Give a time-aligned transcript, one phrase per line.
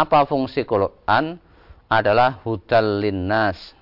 [0.00, 1.36] Apa fungsi Quran?
[1.90, 3.76] Adalah hudal linnas.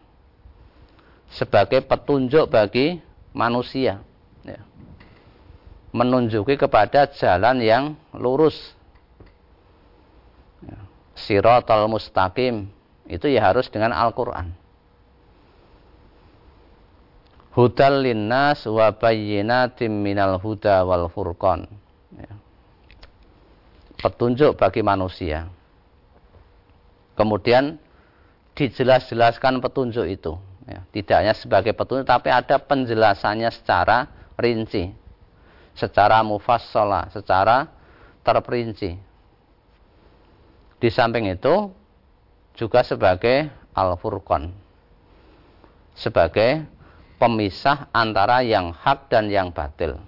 [1.30, 2.98] Sebagai petunjuk bagi
[3.30, 4.02] manusia.
[4.42, 4.60] Ya.
[5.94, 7.84] Menunjuki kepada jalan yang
[8.16, 8.56] lurus.
[10.64, 10.80] Ya.
[11.14, 12.66] Siratal mustaqim.
[13.06, 14.50] Itu ya harus dengan Al-Quran.
[17.54, 21.68] Hudal linnas wa bayyinatim minal huda wal furqan.
[22.16, 22.32] Ya.
[24.00, 25.57] Petunjuk bagi manusia
[27.18, 27.82] Kemudian
[28.54, 30.38] dijelas-jelaskan petunjuk itu.
[30.70, 34.06] Ya, tidak hanya sebagai petunjuk, tapi ada penjelasannya secara
[34.38, 34.94] rinci.
[35.74, 37.66] Secara mufassalah, secara
[38.22, 38.94] terperinci.
[40.78, 41.74] Di samping itu,
[42.54, 44.54] juga sebagai al-furqan.
[45.98, 46.62] Sebagai
[47.18, 49.98] pemisah antara yang hak dan yang batil.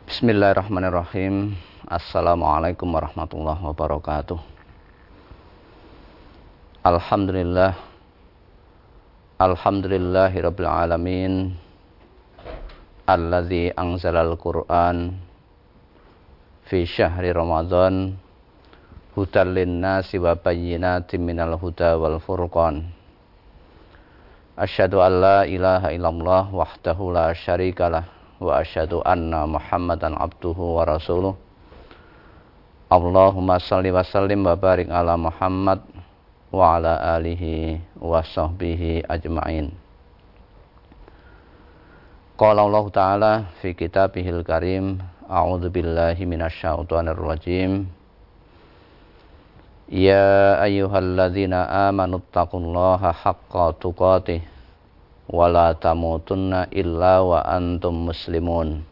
[0.09, 4.39] Bismillahirrahmanirrahim Assalamualaikum warahmatullahi wabarakatuh.
[6.79, 7.75] Alhamdulillah.
[9.35, 11.33] Alhamdulillahi rabbil alamin.
[13.03, 15.11] Alladzi anzalal Qur'an
[16.72, 18.16] Fi syahri Ramadan
[19.19, 22.95] Hudal linnasi wa bayyinatin minal huda wal furqan.
[24.55, 28.07] Asyhadu an la ilaha illallah wahdahu la syarikalah
[28.39, 31.35] wa asyhadu anna Muhammadan abduhu wa rasuluh.
[32.93, 35.81] Allahumma salli wa sallim wa barik ala Muhammad
[36.53, 39.73] wa ala alihi wa sahbihi ajma'in.
[42.37, 43.31] Qala Allah Ta'ala
[43.65, 47.89] fi kitabihil karim A'udzu billahi minasyaitonir rajim
[49.89, 54.45] Ya ayyuhalladzina amanu taqullaha haqqa tuqatih
[55.33, 58.85] wala tamutunna illa wa antum muslimun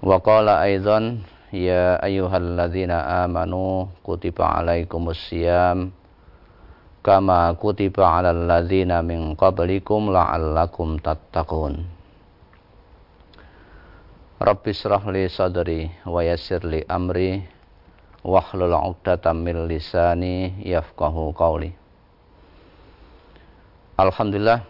[0.00, 5.90] wa qala aidan ya ayyuhalladzina amanu kutiba alaikumus siyam
[7.02, 11.84] kama kutiba alal ladzina min qablikum la'allakum tattaqun.
[14.40, 17.44] Rabbi srah li sadri wa yassir li amri
[18.24, 21.72] wahlul 'uqdatam min lisani yafqahu qawli.
[24.00, 24.64] Alhamdulillah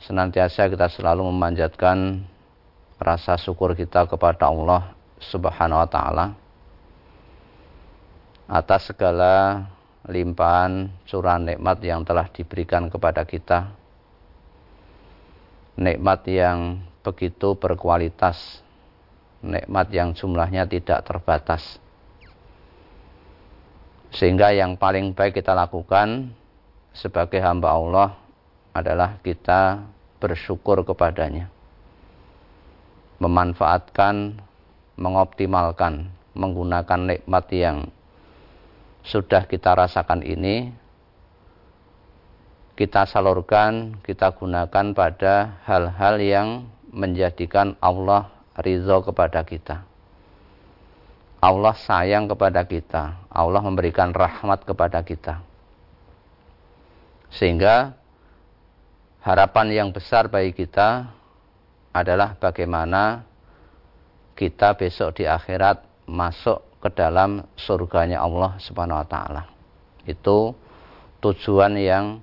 [0.00, 2.24] senantiasa kita selalu memanjatkan
[2.96, 6.26] rasa syukur kita kepada Allah Subhanahu wa taala
[8.48, 9.66] atas segala
[10.08, 13.76] limpahan curahan nikmat yang telah diberikan kepada kita.
[15.78, 18.64] Nikmat yang begitu berkualitas,
[19.44, 21.78] nikmat yang jumlahnya tidak terbatas.
[24.10, 26.32] Sehingga yang paling baik kita lakukan
[26.96, 28.08] sebagai hamba Allah
[28.74, 29.86] adalah kita
[30.18, 31.46] bersyukur kepadanya.
[33.22, 34.40] Memanfaatkan,
[34.98, 37.88] mengoptimalkan, menggunakan nikmat yang
[39.06, 40.74] sudah kita rasakan ini,
[42.74, 46.48] kita salurkan, kita gunakan pada hal-hal yang
[46.90, 49.86] menjadikan Allah ridho kepada kita.
[51.38, 53.14] Allah sayang kepada kita.
[53.30, 55.38] Allah memberikan rahmat kepada kita.
[57.30, 57.94] Sehingga
[59.22, 61.14] harapan yang besar bagi kita
[61.94, 63.27] adalah bagaimana
[64.38, 69.42] kita besok di akhirat masuk ke dalam surganya Allah Subhanahu wa taala.
[70.06, 70.54] Itu
[71.18, 72.22] tujuan yang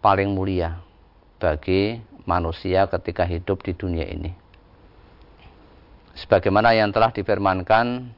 [0.00, 0.80] paling mulia
[1.36, 4.32] bagi manusia ketika hidup di dunia ini.
[6.16, 8.08] Sebagaimana yang telah difirmankan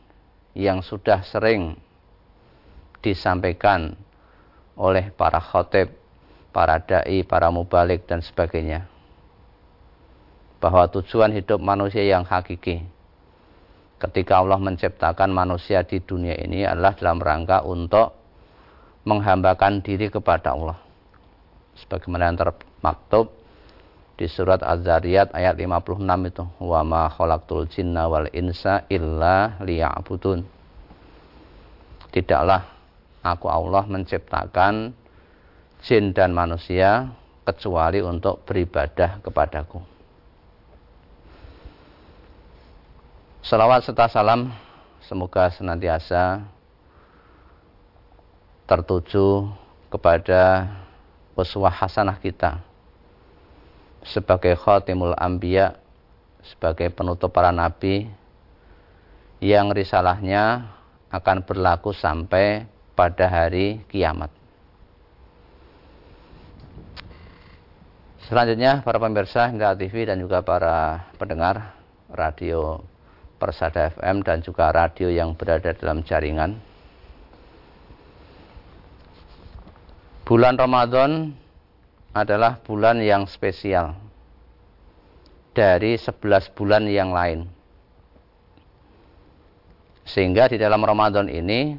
[0.55, 1.75] yang sudah sering
[3.03, 3.99] disampaikan
[4.79, 5.91] oleh para khotib,
[6.55, 8.87] para dai, para mubalik dan sebagainya.
[10.63, 13.02] Bahwa tujuan hidup manusia yang hakiki
[14.03, 18.19] ketika Allah menciptakan manusia di dunia ini adalah dalam rangka untuk
[19.07, 20.79] menghambakan diri kepada Allah.
[21.79, 23.31] Sebagaimana yang termaktub
[24.19, 30.43] di surat Az-Zariyat ayat 56 itu, "Wa ma khalaqtul jinna wal insa illa liya'budun."
[32.13, 32.63] Tidaklah
[33.23, 34.93] aku Allah menciptakan
[35.83, 37.11] jin dan manusia
[37.43, 39.92] kecuali untuk beribadah kepadaku.
[43.43, 44.55] Salawat serta salam
[45.03, 46.47] semoga senantiasa
[48.71, 49.51] tertuju
[49.91, 50.71] kepada
[51.35, 52.63] uswah hasanah kita
[54.07, 55.75] sebagai khatimul anbiya
[56.55, 58.07] sebagai penutup para nabi
[59.43, 60.71] yang risalahnya
[61.11, 64.31] akan berlaku sampai pada hari kiamat.
[68.31, 71.75] Selanjutnya para pemirsa Hingga TV dan juga para pendengar
[72.07, 72.92] radio
[73.43, 76.63] Persada FM dan juga radio yang berada dalam jaringan
[80.23, 81.35] Bulan Ramadan
[82.15, 83.99] adalah bulan yang spesial
[85.51, 87.51] dari 11 bulan yang lain.
[90.07, 91.75] Sehingga di dalam Ramadan ini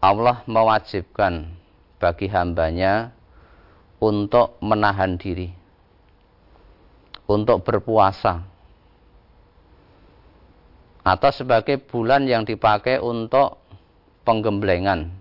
[0.00, 1.52] Allah mewajibkan
[2.00, 3.12] bagi hambanya
[4.00, 5.52] untuk menahan diri,
[7.28, 8.40] untuk berpuasa,
[11.04, 13.60] atau sebagai bulan yang dipakai untuk
[14.24, 15.12] penggemblengan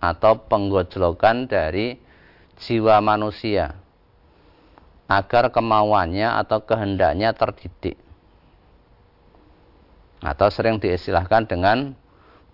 [0.00, 2.00] atau penggojlokan dari
[2.56, 3.76] jiwa manusia
[5.06, 8.00] agar kemauannya atau kehendaknya terdidik.
[10.24, 11.92] Atau sering diistilahkan dengan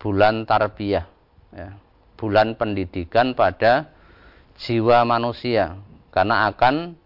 [0.03, 1.07] bulan tarbiyah
[1.55, 1.79] ya,
[2.19, 3.95] bulan pendidikan pada
[4.59, 5.79] jiwa manusia
[6.11, 6.99] karena akan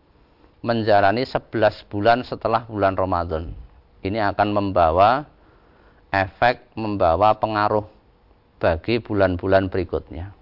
[0.64, 3.52] menjalani 11 bulan setelah bulan Ramadan.
[4.02, 5.36] Ini akan membawa
[6.11, 7.87] efek membawa pengaruh
[8.56, 10.32] bagi bulan-bulan berikutnya.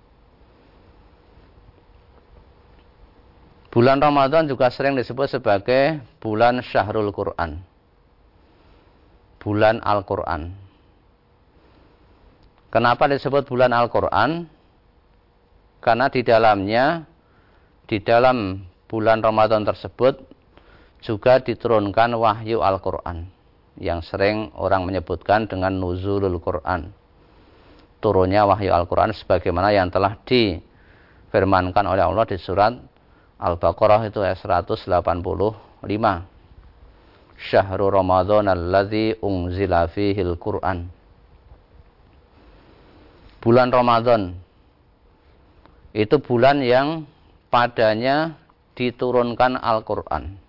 [3.75, 7.59] Bulan Ramadan juga sering disebut sebagai bulan Syahrul Quran.
[9.43, 10.55] Bulan Al-Quran.
[12.71, 14.47] Kenapa disebut bulan Al-Quran?
[15.83, 17.03] Karena di dalamnya,
[17.91, 20.23] di dalam bulan Ramadan tersebut
[21.03, 23.27] juga diturunkan wahyu Al-Quran.
[23.75, 26.95] Yang sering orang menyebutkan dengan nuzulul Quran.
[27.99, 32.77] Turunnya wahyu Al-Quran sebagaimana yang telah difirmankan oleh Allah di surat
[33.41, 34.87] Al-Baqarah itu ayat 185
[37.35, 40.87] Syahrul Ramadan alladzi unzila fihil Quran.
[43.43, 44.39] Bulan Ramadan.
[45.91, 47.09] Itu bulan yang
[47.51, 48.39] padanya
[48.79, 50.45] diturunkan Al-Quran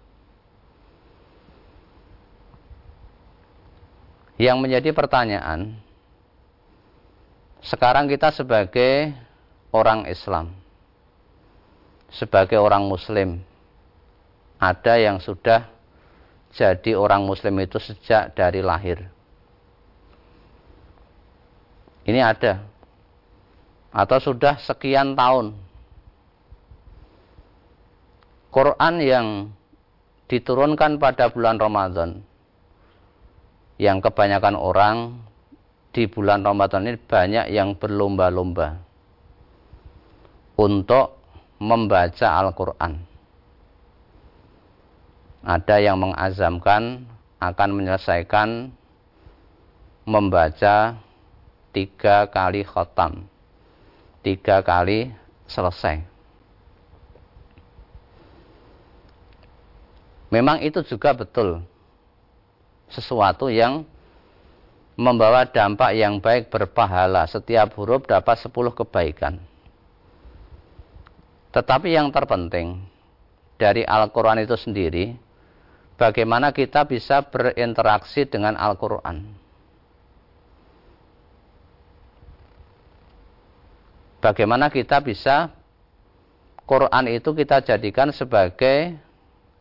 [4.35, 5.79] Yang menjadi pertanyaan
[7.65, 9.15] sekarang kita sebagai
[9.73, 10.53] orang Islam,
[12.13, 13.41] sebagai orang Muslim,
[14.61, 15.65] ada yang sudah
[16.53, 19.07] jadi orang Muslim itu sejak dari lahir.
[22.05, 22.61] Ini ada.
[23.89, 25.57] Atau sudah sekian tahun.
[28.53, 29.27] Quran yang
[30.29, 32.21] diturunkan pada bulan Ramadan
[33.75, 35.19] yang kebanyakan orang
[35.91, 38.79] di bulan Ramadan ini banyak yang berlomba-lomba
[40.55, 41.19] untuk
[41.59, 42.99] membaca Al-Quran.
[45.45, 47.05] Ada yang mengazamkan
[47.39, 48.49] akan menyelesaikan
[50.07, 50.97] membaca
[51.75, 53.27] tiga kali khotam.
[54.25, 55.13] Tiga kali
[55.45, 56.01] selesai.
[60.33, 61.61] Memang itu juga betul
[62.89, 63.85] sesuatu yang
[64.95, 67.27] membawa dampak yang baik berpahala.
[67.27, 69.39] Setiap huruf dapat 10 kebaikan.
[71.51, 72.83] Tetapi yang terpenting
[73.55, 75.15] dari Al-Quran itu sendiri,
[75.95, 79.23] bagaimana kita bisa berinteraksi dengan Al-Quran.
[84.19, 85.53] Bagaimana kita bisa
[86.65, 88.97] Quran itu kita jadikan sebagai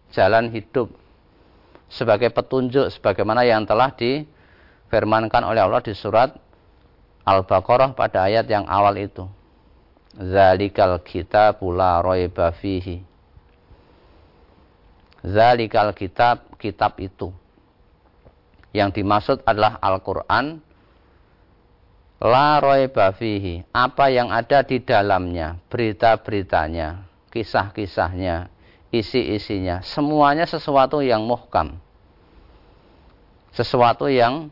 [0.09, 0.89] jalan hidup,
[1.89, 4.25] sebagai petunjuk, sebagaimana yang telah di
[4.95, 6.31] difirmankan oleh Allah di surat
[7.27, 9.27] Al-Baqarah pada ayat yang awal itu.
[10.15, 13.03] Zalikal kitab la raiba fihi.
[15.27, 17.35] Zalikal kitab, kitab itu.
[18.71, 20.63] Yang dimaksud adalah Al-Quran.
[22.23, 23.67] La roiba fihi.
[23.75, 27.03] Apa yang ada di dalamnya, berita-beritanya,
[27.35, 28.47] kisah-kisahnya,
[28.95, 31.75] isi-isinya, semuanya sesuatu yang muhkam.
[33.55, 34.51] Sesuatu yang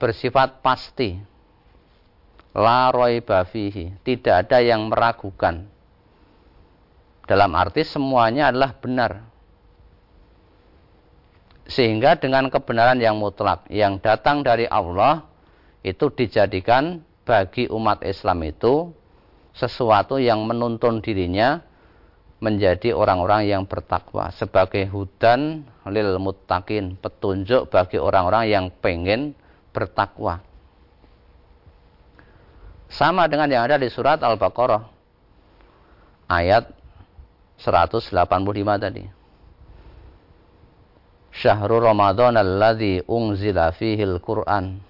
[0.00, 1.16] bersifat pasti.
[2.56, 3.92] La roiba fihi.
[4.00, 5.68] Tidak ada yang meragukan.
[7.26, 9.24] Dalam arti semuanya adalah benar.
[11.66, 15.26] Sehingga dengan kebenaran yang mutlak yang datang dari Allah
[15.82, 18.94] itu dijadikan bagi umat Islam itu
[19.50, 21.58] sesuatu yang menuntun dirinya
[22.36, 29.32] menjadi orang-orang yang bertakwa sebagai hudan lil muttaqin, petunjuk bagi orang-orang yang pengen
[29.72, 30.44] bertakwa.
[32.92, 34.84] Sama dengan yang ada di surat Al-Baqarah
[36.30, 36.70] ayat
[37.58, 38.12] 185
[38.78, 39.04] tadi.
[41.36, 44.80] Syahrul Ramadan alladzi unzila fihil Qur'an.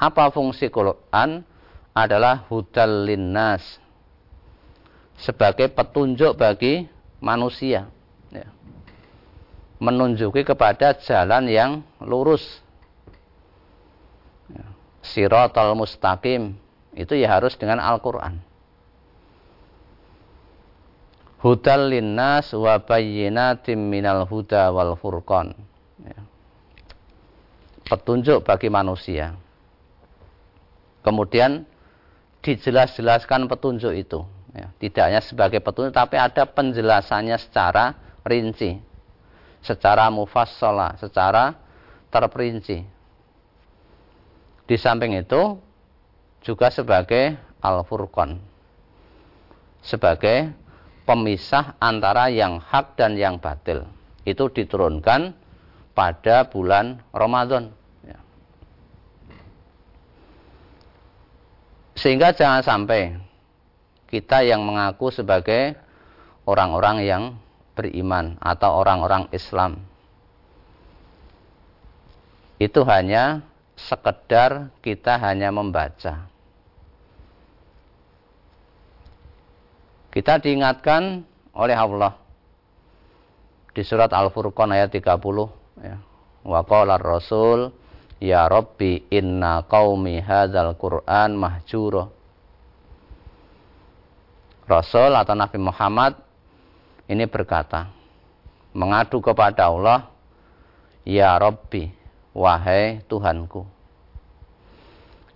[0.00, 1.44] Apa fungsi Quran?
[1.92, 3.76] Adalah hudal linnas.
[5.20, 6.88] Sebagai petunjuk bagi
[7.20, 7.92] manusia.
[8.32, 8.48] Ya.
[9.76, 12.64] Menunjuki kepada jalan yang lurus.
[14.48, 14.64] Ya.
[15.04, 16.56] Sirotol mustaqim.
[16.96, 18.40] Itu ya harus dengan Al-Quran.
[21.40, 22.76] Hudal linnas wa
[24.28, 25.56] huda wal furqan
[27.90, 29.34] petunjuk bagi manusia.
[31.02, 31.66] Kemudian
[32.46, 34.22] dijelas-jelaskan petunjuk itu.
[34.50, 37.94] Ya, tidak hanya sebagai petunjuk, tapi ada penjelasannya secara
[38.26, 38.82] rinci.
[39.62, 41.54] Secara mufassalah, secara
[42.10, 42.82] terperinci.
[44.66, 45.60] Di samping itu,
[46.42, 48.40] juga sebagai al-furqan.
[49.84, 50.50] Sebagai
[51.06, 53.86] pemisah antara yang hak dan yang batil.
[54.26, 55.36] Itu diturunkan
[55.94, 57.76] pada bulan Ramadan.
[62.00, 63.12] Sehingga jangan sampai
[64.10, 65.78] kita yang mengaku sebagai
[66.44, 67.22] orang-orang yang
[67.78, 69.80] beriman atau orang-orang Islam
[72.60, 73.40] itu hanya
[73.72, 76.28] sekedar kita hanya membaca.
[80.12, 81.24] Kita diingatkan
[81.56, 82.18] oleh Allah
[83.72, 85.06] di surat Al-Furqan ayat 30
[85.80, 85.96] ya.
[86.44, 86.60] Wa
[86.98, 87.72] Rasul
[88.20, 92.12] Ya Rabbi inna qaumi hadzal Qur'an mahjura.
[94.70, 96.14] Rasul atau Nabi Muhammad
[97.10, 97.90] ini berkata,
[98.70, 100.06] mengadu kepada Allah,
[101.02, 101.90] Ya Rabbi,
[102.30, 103.66] wahai Tuhanku.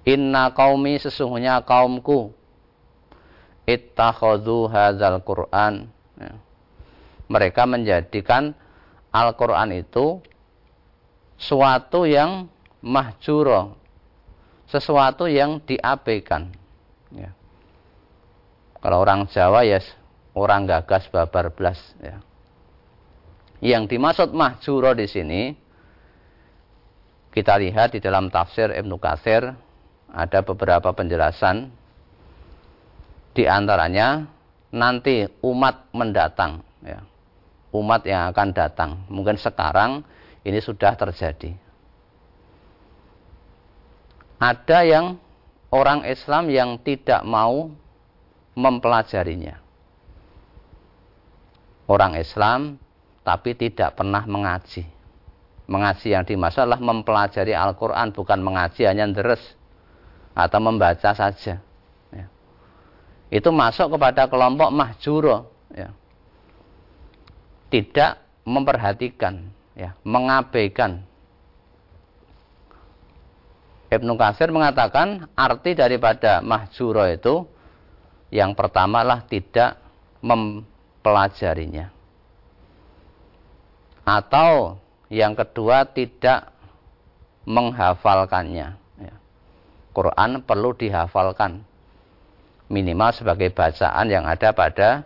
[0.06, 2.30] Inna qaumi sesungguhnya kaumku
[3.66, 5.88] ittakhadhu hadzal Qur'an.
[6.20, 6.38] Ya.
[7.26, 8.52] Mereka menjadikan
[9.08, 10.20] Al-Qur'an itu
[11.40, 12.46] suatu yang
[12.84, 13.80] mahjuro
[14.68, 16.52] sesuatu yang diabaikan
[17.10, 17.32] ya.
[18.84, 19.80] Kalau orang Jawa ya
[20.36, 22.20] orang gagas babar belas ya.
[23.64, 25.56] yang dimaksud mahjuro di sini
[27.32, 29.56] kita lihat di dalam tafsir Ibnu Katsir
[30.12, 31.72] ada beberapa penjelasan
[33.32, 34.28] di antaranya
[34.68, 37.00] nanti umat mendatang ya.
[37.72, 40.04] umat yang akan datang mungkin sekarang
[40.44, 41.56] ini sudah terjadi
[44.36, 45.16] ada yang
[45.72, 47.72] orang Islam yang tidak mau
[48.54, 49.60] mempelajarinya.
[51.84, 52.80] Orang Islam
[53.26, 54.88] tapi tidak pernah mengaji.
[55.64, 59.40] Mengaji yang dimaksud adalah mempelajari Al-Quran, bukan mengaji hanya deres
[60.36, 61.60] atau membaca saja.
[62.12, 62.26] Ya.
[63.32, 65.48] Itu masuk kepada kelompok mahjuro.
[65.72, 65.92] Ya.
[67.72, 68.12] Tidak
[68.44, 71.04] memperhatikan, ya, mengabaikan
[73.94, 77.46] Ibnu Kasir mengatakan arti daripada mahjuro itu
[78.32, 79.80] yang pertama lah tidak
[80.24, 81.92] mempelajarinya.
[84.04, 86.52] Atau yang kedua tidak
[87.44, 88.76] menghafalkannya.
[89.00, 89.14] Ya.
[89.92, 91.64] Quran perlu dihafalkan.
[92.72, 95.04] Minimal sebagai bacaan yang ada pada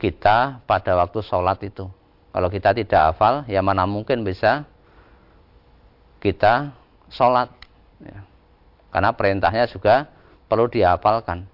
[0.00, 1.86] kita pada waktu sholat itu.
[2.32, 4.64] Kalau kita tidak hafal, ya mana mungkin bisa
[6.24, 6.72] kita
[7.12, 7.52] sholat.
[8.00, 8.24] Ya.
[8.88, 10.08] Karena perintahnya juga
[10.48, 11.51] perlu dihafalkan.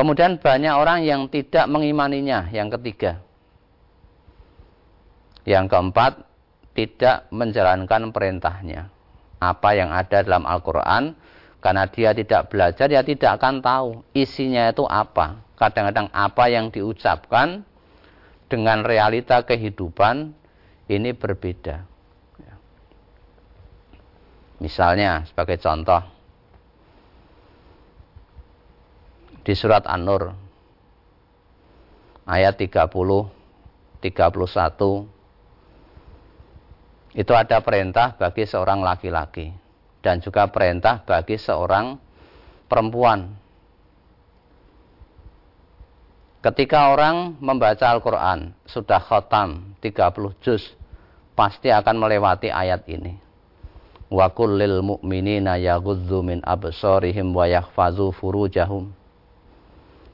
[0.00, 0.08] Ya.
[0.08, 2.48] Kemudian banyak orang yang tidak mengimaninya.
[2.48, 3.20] Yang ketiga.
[5.44, 6.24] Yang keempat,
[6.72, 8.88] tidak menjalankan perintahnya.
[9.44, 11.12] Apa yang ada dalam Al-Quran,
[11.60, 15.44] karena dia tidak belajar, dia tidak akan tahu isinya itu apa.
[15.60, 17.60] Kadang-kadang apa yang diucapkan
[18.48, 20.32] dengan realita kehidupan
[20.88, 21.84] ini berbeda.
[24.60, 26.19] Misalnya sebagai contoh
[29.44, 30.32] di surat An-Nur
[32.28, 32.86] ayat 30
[34.00, 35.20] 31
[37.10, 39.50] itu ada perintah bagi seorang laki-laki
[40.00, 41.98] dan juga perintah bagi seorang
[42.70, 43.34] perempuan.
[46.40, 50.72] Ketika orang membaca Al-Quran, sudah khotam 30 juz,
[51.36, 53.18] pasti akan melewati ayat ini.
[54.08, 58.99] Wa kullil mu'minina yaghudzu min absarihim wa yahfazu furujahum.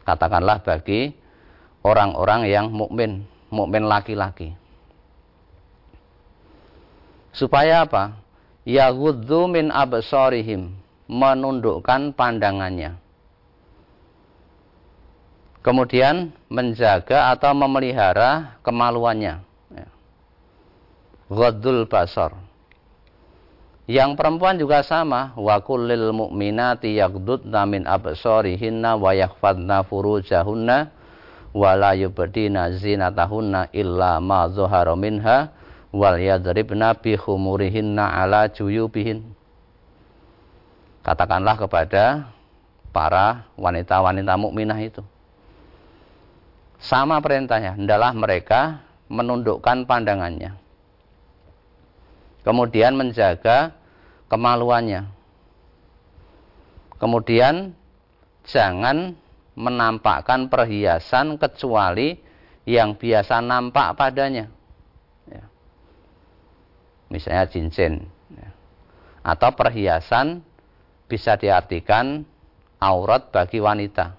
[0.06, 1.10] Katakanlah bagi
[1.82, 4.54] orang-orang yang mukmin, mukmin laki-laki
[7.36, 8.16] Supaya apa?
[8.64, 10.72] Yaghudzu min absarihim,
[11.04, 12.96] menundukkan pandangannya.
[15.60, 19.44] Kemudian menjaga atau memelihara kemaluannya.
[19.68, 19.88] Ya.
[21.28, 22.32] Ghadul basar.
[23.86, 30.90] Yang perempuan juga sama, wa kullil mu'minati yaghdudna min absarihinna wa yakhfadna furujahunna
[31.54, 35.54] wa la yubdina zinatahunna illa ma dhahara minha
[35.94, 39.22] wal yadribna bi khumurihinna ala juyubihin.
[41.06, 42.34] Katakanlah kepada
[42.90, 45.06] para wanita-wanita mukminah itu.
[46.82, 48.60] Sama perintahnya, hendaklah mereka
[49.06, 50.65] menundukkan pandangannya.
[52.46, 53.74] Kemudian menjaga
[54.30, 55.10] kemaluannya.
[57.02, 57.74] Kemudian
[58.46, 59.18] jangan
[59.58, 62.14] menampakkan perhiasan kecuali
[62.62, 64.46] yang biasa nampak padanya
[67.08, 68.02] misalnya cincin
[68.34, 68.50] ya.
[69.22, 70.42] atau perhiasan
[71.06, 72.26] bisa diartikan
[72.82, 74.14] aurat bagi wanita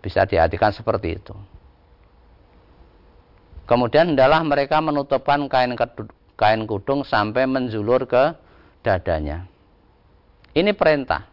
[0.00, 1.36] bisa diartikan seperti itu
[3.70, 5.78] kemudian hendaklah mereka menutupkan kain
[6.34, 8.34] kain kudung sampai menjulur ke
[8.82, 9.46] dadanya
[10.58, 11.30] ini perintah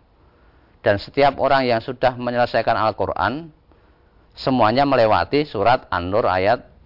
[0.85, 3.49] dan setiap orang yang sudah menyelesaikan Al-Quran
[4.37, 6.77] semuanya melewati surat An-Nur ayat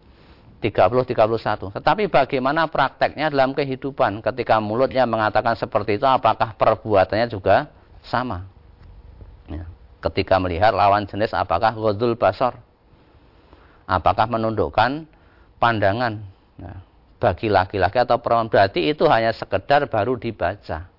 [0.63, 1.73] 30-31.
[1.73, 7.67] Tetapi bagaimana prakteknya dalam kehidupan ketika mulutnya mengatakan seperti itu, apakah perbuatannya juga
[8.05, 8.45] sama?
[9.49, 9.65] Ya.
[10.01, 12.57] Ketika melihat lawan jenis, apakah godul basor?
[13.89, 15.09] Apakah menundukkan
[15.61, 16.17] pandangan?
[16.57, 16.81] Ya.
[17.21, 20.89] Bagi laki-laki atau perempuan, berarti itu hanya sekedar baru dibaca.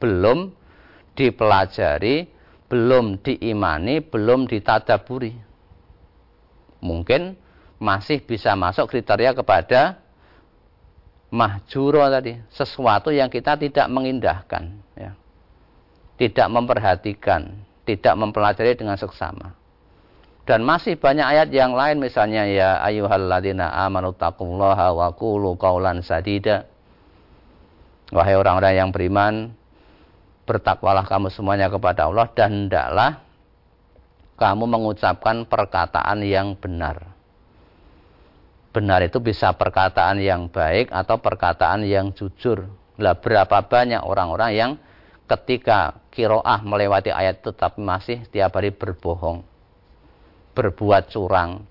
[0.00, 0.48] Belum
[1.12, 2.24] dipelajari,
[2.72, 5.36] belum diimani, belum ditadaburi.
[6.80, 7.36] Mungkin
[7.76, 10.00] masih bisa masuk kriteria kepada
[11.28, 15.12] mahjuro tadi, sesuatu yang kita tidak mengindahkan, ya.
[16.16, 17.52] tidak memperhatikan,
[17.84, 19.52] tidak mempelajari dengan seksama.
[20.44, 26.68] Dan masih banyak ayat yang lain misalnya ya ayyuhalladzina amanu taqullaha wa qulu qaulan sadida.
[28.12, 29.56] Wahai orang-orang yang beriman,
[30.44, 33.24] bertakwalah kamu semuanya kepada Allah dan hendaklah
[34.36, 37.14] kamu mengucapkan perkataan yang benar
[38.74, 42.66] benar itu bisa perkataan yang baik atau perkataan yang jujur.
[42.98, 44.70] Lah berapa banyak orang-orang yang
[45.30, 49.46] ketika kiroah melewati ayat itu tapi masih tiap hari berbohong,
[50.54, 51.66] berbuat curang,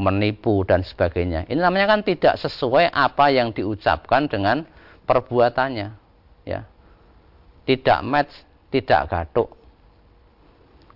[0.00, 1.46] menipu dan sebagainya.
[1.46, 4.64] Ini namanya kan tidak sesuai apa yang diucapkan dengan
[5.04, 5.88] perbuatannya,
[6.48, 6.60] ya.
[7.62, 8.32] Tidak match,
[8.72, 9.54] tidak gatuk.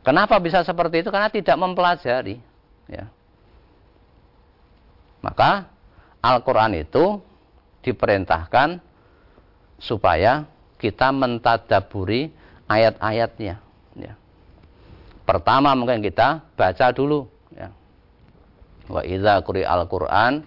[0.03, 1.11] Kenapa bisa seperti itu?
[1.13, 2.41] Karena tidak mempelajari,
[2.91, 3.07] ya.
[5.23, 5.67] Maka
[6.23, 7.19] Al-Quran itu
[7.83, 8.83] diperintahkan
[9.79, 10.47] supaya
[10.79, 12.31] kita mentadaburi
[12.71, 13.66] ayat-ayatnya.
[15.27, 17.27] Pertama mungkin kita baca dulu.
[17.51, 17.75] Ya.
[18.87, 20.47] Wa idza quri al-Quran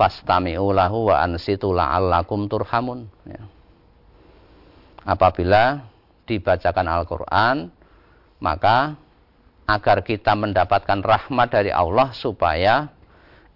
[0.00, 3.12] fastami'u lahu wa ansitu la'allakum turhamun.
[3.28, 3.44] Ya.
[5.04, 5.82] Apabila
[6.24, 7.68] dibacakan Al-Quran,
[8.38, 8.94] maka
[9.66, 12.90] agar kita mendapatkan rahmat dari Allah supaya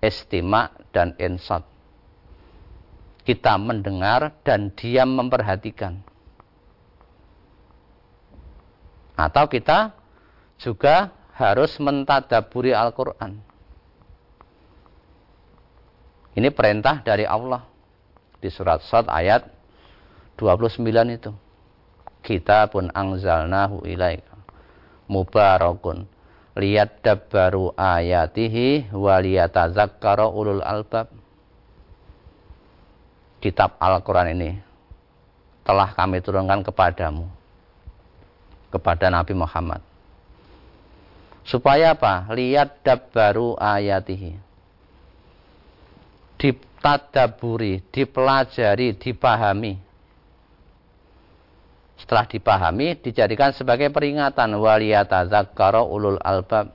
[0.02, 1.62] estima dan insat.
[3.26, 5.98] Kita mendengar dan diam memperhatikan.
[9.18, 9.96] Atau kita
[10.56, 13.36] juga harus mentadaburi Al-Quran.
[16.36, 17.64] Ini perintah dari Allah
[18.40, 19.48] di surat Sad ayat
[20.36, 20.84] 29
[21.16, 21.32] itu.
[22.20, 24.36] Kita pun angzalnahu ilaika
[25.06, 26.04] mubarakun
[26.58, 31.10] lihat dabbaru ayatihi waliyatazakkara ulul albab
[33.38, 34.50] kitab Al-Quran ini
[35.62, 37.30] telah kami turunkan kepadamu
[38.74, 39.80] kepada Nabi Muhammad
[41.46, 42.26] supaya apa?
[42.34, 44.36] lihat dabbaru ayatihi
[46.36, 49.86] ditadaburi, dipelajari, dipahami
[51.96, 56.70] setelah dipahami dijadikan sebagai peringatan waliyatadzakkara ulul albab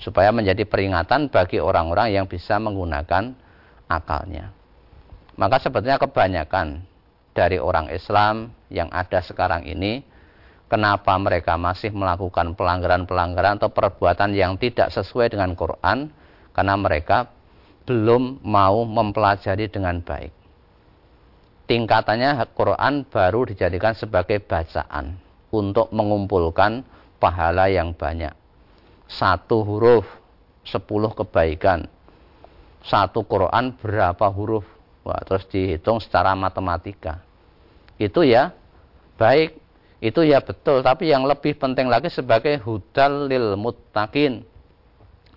[0.00, 3.36] supaya menjadi peringatan bagi orang-orang yang bisa menggunakan
[3.84, 4.56] akalnya.
[5.36, 6.80] Maka sebetulnya kebanyakan
[7.36, 10.00] dari orang Islam yang ada sekarang ini
[10.70, 16.14] kenapa mereka masih melakukan pelanggaran-pelanggaran atau perbuatan yang tidak sesuai dengan Quran
[16.54, 17.28] karena mereka
[17.84, 20.40] belum mau mempelajari dengan baik
[21.70, 25.14] tingkatannya Quran baru dijadikan sebagai bacaan
[25.54, 26.82] untuk mengumpulkan
[27.22, 28.34] pahala yang banyak.
[29.06, 30.02] Satu huruf,
[30.66, 31.86] sepuluh kebaikan.
[32.82, 34.66] Satu Quran berapa huruf?
[35.06, 37.22] Wah, terus dihitung secara matematika.
[38.02, 38.50] Itu ya
[39.14, 39.59] baik,
[40.00, 40.80] itu ya betul.
[40.80, 44.42] Tapi yang lebih penting lagi sebagai hudal lil muttaqin.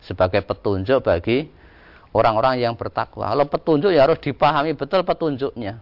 [0.04, 1.47] Sebagai petunjuk bagi
[2.12, 3.32] orang-orang yang bertakwa.
[3.32, 5.80] Kalau petunjuk ya harus dipahami betul petunjuknya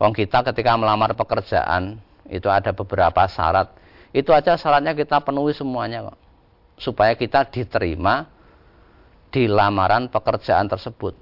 [0.00, 3.68] Wong kita ketika melamar pekerjaan itu ada beberapa syarat.
[4.16, 6.18] Itu aja syaratnya kita penuhi semuanya kok.
[6.80, 8.24] Supaya kita diterima
[9.28, 11.12] di lamaran pekerjaan tersebut.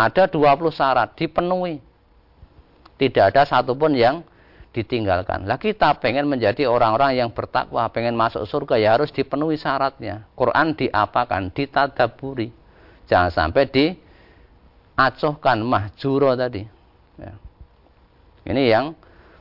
[0.00, 1.76] Ada 20 syarat dipenuhi.
[2.96, 4.24] Tidak ada satupun yang
[4.76, 5.48] ditinggalkan.
[5.48, 10.28] Lah kita pengen menjadi orang-orang yang bertakwa, pengen masuk surga ya harus dipenuhi syaratnya.
[10.36, 11.48] Quran diapakan?
[11.48, 12.52] Ditadaburi.
[13.08, 16.60] Jangan sampai diacuhkan mahjuro tadi.
[17.16, 17.32] Ya.
[18.44, 18.92] Ini yang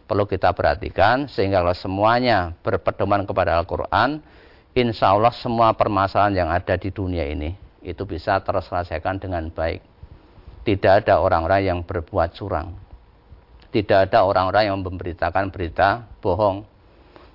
[0.08, 4.24] perlu kita perhatikan sehingga kalau semuanya berpedoman kepada Al-Quran,
[4.72, 7.52] insya Allah semua permasalahan yang ada di dunia ini
[7.84, 9.84] itu bisa terselesaikan dengan baik.
[10.66, 12.85] Tidak ada orang-orang yang berbuat curang.
[13.76, 16.64] Tidak ada orang-orang yang memberitakan berita bohong.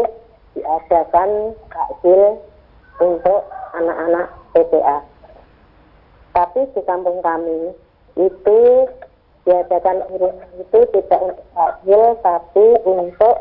[0.55, 2.39] diadakan takjil
[3.01, 3.41] untuk
[3.75, 4.97] anak-anak PTA.
[6.31, 7.75] Tapi di kampung kami
[8.21, 8.59] itu
[9.41, 10.05] diadakan
[10.61, 13.35] itu tidak untuk takjil tapi untuk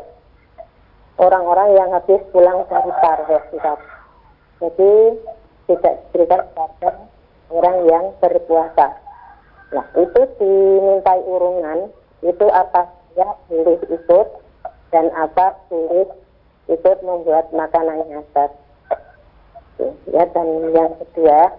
[1.21, 3.43] orang-orang yang habis pulang dari tarwih
[4.61, 4.91] Jadi
[5.69, 6.89] tidak diberikan kepada
[7.53, 8.97] orang yang berpuasa.
[9.71, 11.93] Nah itu dimintai urungan
[12.25, 14.27] itu apa ya boleh ikut
[14.89, 16.09] dan apa boleh
[16.69, 18.49] ikut membuat makanan nyasar.
[20.09, 21.53] Ya dan yang kedua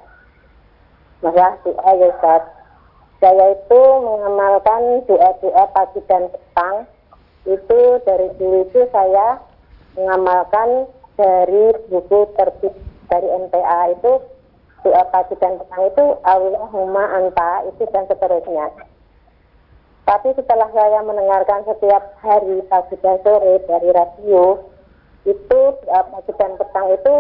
[1.23, 2.62] masalah doa ya Ustaz
[3.23, 6.91] saya itu mengamalkan doa-doa pagi dan petang
[7.47, 9.39] itu dari dulu itu saya
[9.95, 12.75] mengamalkan dari buku terbit
[13.07, 14.13] dari MTA itu
[14.83, 18.75] doa pagi dan petang itu Allahumma anta itu dan seterusnya.
[20.03, 24.59] Tapi setelah saya mendengarkan setiap hari pagi dan sore dari radio
[25.31, 27.15] itu doa pagi dan petang itu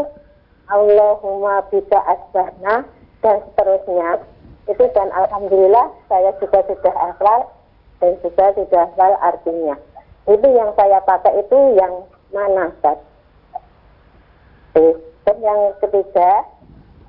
[0.66, 2.90] Allahumma bisa asbahna
[3.22, 4.18] dan seterusnya
[4.70, 7.50] itu dan alhamdulillah saya juga sudah hafal
[7.98, 9.74] dan juga sudah hafal artinya.
[10.30, 12.98] Itu yang saya pakai itu yang mana, Ustaz?
[15.22, 16.46] Dan yang ketiga,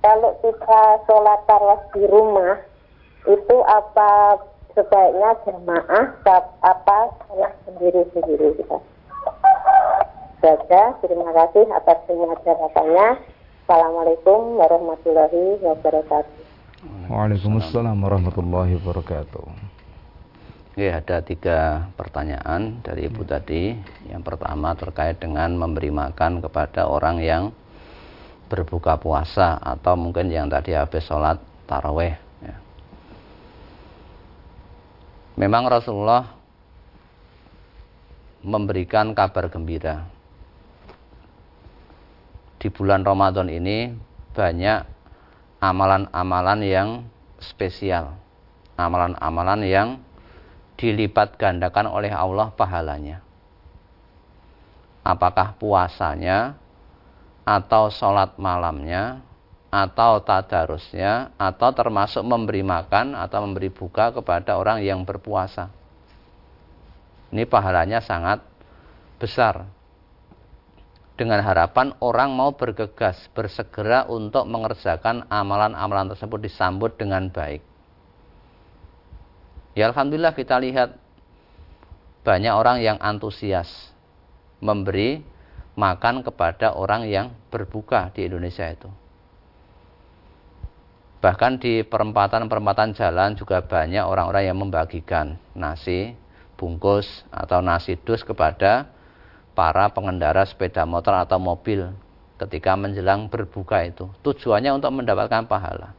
[0.04, 2.60] kalau kita sholat tarawih di rumah,
[3.30, 4.42] itu apa
[4.76, 6.06] sebaiknya jamaah,
[6.66, 6.98] apa
[7.30, 8.78] sholat sendiri-sendiri kita?
[10.44, 13.16] Saja, terima kasih atas semua jawabannya.
[13.63, 16.42] Assalamualaikum warahmatullahi wabarakatuh.
[16.84, 19.48] Waalaikumsalam warahmatullahi wabarakatuh.
[20.76, 23.39] Oke, ada tiga pertanyaan dari Ibu ya.
[23.39, 23.72] tadi.
[24.12, 27.56] Yang pertama terkait dengan memberi makan kepada orang yang
[28.52, 31.39] berbuka puasa atau mungkin yang tadi habis sholat
[31.72, 32.19] taraweh.
[32.43, 32.56] Ya.
[35.39, 36.36] Memang Rasulullah
[38.43, 40.04] memberikan kabar gembira.
[42.60, 43.96] Di bulan Ramadan ini
[44.36, 44.92] banyak
[45.63, 46.89] amalan-amalan yang
[47.39, 48.19] spesial.
[48.76, 49.89] Amalan-amalan yang
[50.76, 53.23] dilipat gandakan oleh Allah pahalanya.
[55.08, 56.60] Apakah puasanya,
[57.47, 59.23] atau sholat malamnya,
[59.71, 65.71] atau tadarusnya, atau termasuk memberi makan atau memberi buka kepada orang yang berpuasa.
[67.32, 68.43] Ini pahalanya sangat
[69.19, 69.67] besar.
[71.13, 77.62] Dengan harapan orang mau bergegas, bersegera untuk mengerjakan amalan-amalan tersebut disambut dengan baik.
[79.78, 80.97] Ya Alhamdulillah kita lihat
[82.26, 83.93] banyak orang yang antusias
[84.58, 85.21] memberi
[85.78, 88.89] makan kepada orang yang berbuka di Indonesia itu.
[91.21, 96.13] Bahkan di perempatan-perempatan jalan juga banyak orang-orang yang membagikan nasi
[96.60, 98.91] bungkus atau nasi dus kepada
[99.54, 101.94] para pengendara sepeda motor atau mobil
[102.42, 104.10] ketika menjelang berbuka itu.
[104.26, 105.94] Tujuannya untuk mendapatkan pahala.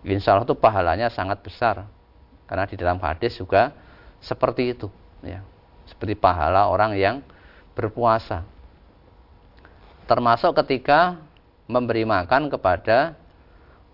[0.00, 1.84] Insya Allah itu pahalanya sangat besar
[2.48, 3.70] karena di dalam hadis juga
[4.18, 4.88] seperti itu,
[5.20, 5.44] ya.
[5.86, 7.22] Seperti pahala orang yang
[7.74, 8.46] berpuasa.
[10.06, 11.18] Termasuk ketika
[11.70, 13.14] memberi makan kepada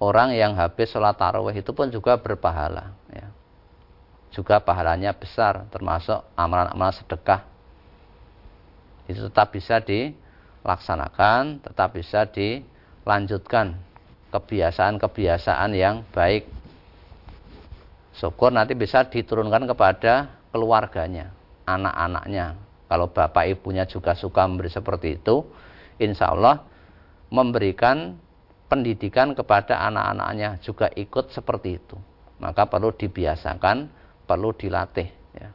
[0.00, 2.96] orang yang habis sholat tarawih itu pun juga berpahala.
[3.12, 3.28] Ya.
[4.32, 7.44] Juga pahalanya besar, termasuk amalan-amalan sedekah.
[9.06, 13.78] Itu tetap bisa dilaksanakan, tetap bisa dilanjutkan
[14.34, 16.50] kebiasaan-kebiasaan yang baik
[18.16, 21.30] syukur nanti bisa diturunkan kepada keluarganya,
[21.68, 22.56] anak-anaknya.
[22.86, 25.44] Kalau bapak ibunya juga suka memberi seperti itu,
[25.98, 26.62] insya Allah
[27.28, 28.14] memberikan
[28.70, 31.96] pendidikan kepada anak-anaknya juga ikut seperti itu.
[32.38, 33.90] Maka perlu dibiasakan,
[34.28, 35.08] perlu dilatih.
[35.34, 35.50] Ya.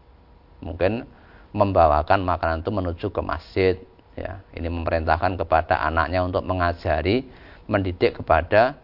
[0.59, 1.07] Mungkin
[1.51, 3.75] membawakan makanan itu menuju ke masjid.
[4.15, 4.43] Ya.
[4.55, 7.27] Ini memerintahkan kepada anaknya untuk mengajari,
[7.67, 8.75] mendidik kepada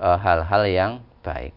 [0.00, 0.92] eh, hal-hal e, yang
[1.24, 1.52] baik.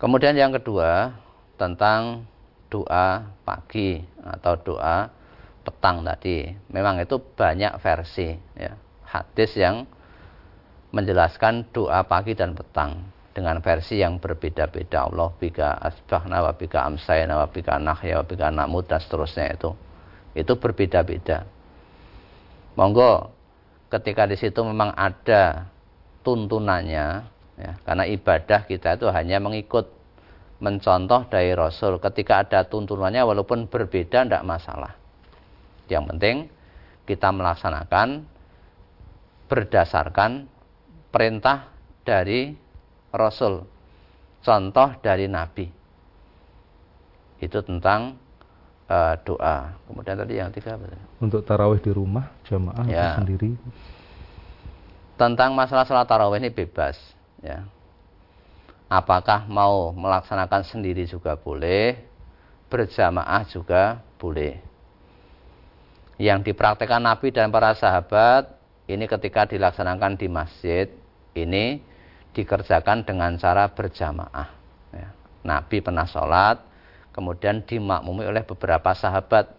[0.00, 1.12] Kemudian yang kedua
[1.60, 2.24] tentang
[2.72, 5.12] doa pagi atau doa
[5.60, 6.48] petang tadi.
[6.72, 8.72] Memang itu banyak versi ya.
[9.04, 9.84] Hadis yang
[10.90, 15.06] menjelaskan doa pagi dan petang dengan versi yang berbeda-beda.
[15.06, 19.70] Allah bika asbahna wa bika amsayna wa bika nahya wa bika namud dan seterusnya itu.
[20.34, 21.46] Itu berbeda-beda.
[22.78, 23.34] Monggo
[23.90, 25.66] ketika di situ memang ada
[26.22, 27.06] tuntunannya
[27.58, 29.90] ya, karena ibadah kita itu hanya mengikut
[30.60, 34.92] mencontoh dari Rasul ketika ada tuntunannya walaupun berbeda tidak masalah
[35.88, 36.52] yang penting
[37.08, 38.28] kita melaksanakan
[39.50, 40.46] berdasarkan
[41.10, 41.72] perintah
[42.06, 42.54] dari
[43.10, 43.66] Rasul.
[44.40, 45.68] Contoh dari Nabi.
[47.42, 48.16] Itu tentang
[48.88, 49.76] uh, doa.
[49.86, 50.96] Kemudian tadi yang tiga apa?
[51.20, 53.20] untuk tarawih di rumah jamaah ya.
[53.20, 53.54] sendiri.
[55.20, 56.96] Tentang masalah salat tarawih ini bebas
[57.44, 57.68] ya.
[58.90, 62.10] Apakah mau melaksanakan sendiri juga boleh
[62.70, 64.62] berjamaah juga boleh.
[66.16, 68.54] Yang dipraktekkan Nabi dan para sahabat
[68.86, 70.86] ini ketika dilaksanakan di masjid
[71.34, 71.82] ini
[72.36, 74.48] dikerjakan dengan cara berjamaah
[74.94, 75.08] ya.
[75.46, 76.62] Nabi pernah sholat
[77.10, 79.50] kemudian dimakmumi oleh beberapa sahabat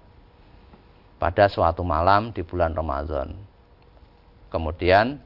[1.19, 3.35] pada suatu malam di bulan Ramadan
[4.51, 5.19] kemudian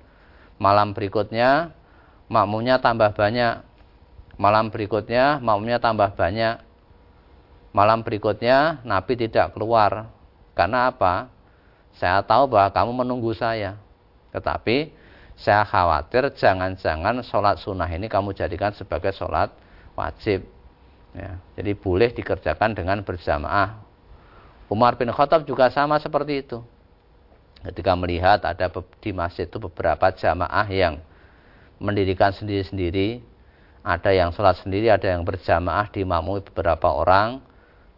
[0.56, 1.76] malam berikutnya
[2.32, 3.64] makmumnya tambah banyak.
[4.36, 6.60] Malam berikutnya makmumnya tambah banyak.
[7.72, 10.12] Malam berikutnya Nabi tidak keluar.
[10.56, 11.28] Karena apa?
[11.96, 13.80] Saya tahu bahwa kamu menunggu saya.
[14.32, 14.92] Tetapi
[15.36, 19.52] saya khawatir jangan-jangan sholat sunnah ini kamu jadikan sebagai sholat
[19.96, 20.48] wajib.
[21.16, 23.80] Ya, jadi boleh dikerjakan dengan berjamaah.
[24.68, 26.60] Umar bin Khattab juga sama seperti itu.
[27.64, 28.68] Ketika melihat ada
[29.00, 31.00] di masjid itu beberapa jamaah yang
[31.80, 33.24] mendirikan sendiri-sendiri,
[33.86, 37.38] ada yang sholat sendiri, ada yang berjamaah dimamui beberapa orang.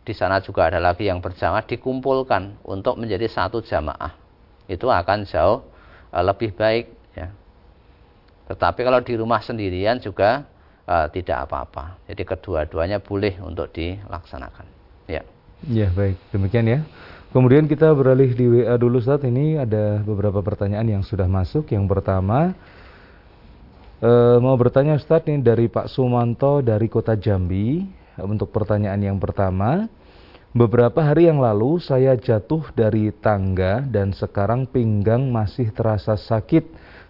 [0.03, 4.15] Di sana juga ada lagi yang berjamaah dikumpulkan untuk menjadi satu jamaah.
[4.67, 5.63] Itu akan jauh
[6.11, 6.91] uh, lebih baik.
[7.17, 7.33] Ya.
[8.45, 10.45] Tetapi kalau di rumah sendirian juga
[10.85, 11.97] uh, tidak apa-apa.
[12.05, 14.65] Jadi kedua-duanya boleh untuk dilaksanakan.
[15.09, 15.25] Ya.
[15.65, 16.79] Ya baik, demikian ya.
[17.33, 21.73] Kemudian kita beralih di WA dulu saat ini ada beberapa pertanyaan yang sudah masuk.
[21.73, 22.55] Yang pertama,
[23.97, 27.81] E, mau bertanya Ustadz nih dari Pak Sumanto dari Kota Jambi
[28.21, 29.89] untuk pertanyaan yang pertama.
[30.53, 36.65] Beberapa hari yang lalu saya jatuh dari tangga dan sekarang pinggang masih terasa sakit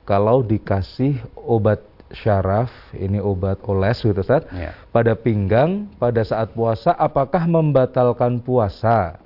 [0.07, 1.83] kalau dikasih obat
[2.15, 4.71] syaraf, ini obat oles gitu Ustaz, ya.
[4.95, 9.19] pada pinggang pada saat puasa apakah membatalkan puasa?